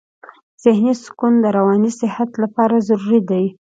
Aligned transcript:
ذهني 0.63 0.93
سکون 1.03 1.33
د 1.41 1.45
رواني 1.57 1.91
صحت 1.99 2.29
لپاره 2.43 2.75
ضروري 2.87 3.19
دی. 3.29 3.45